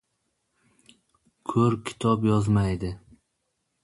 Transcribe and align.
•Ko‘r 1.51 1.75
kitob 1.89 2.25
yozmaydi. 2.31 2.91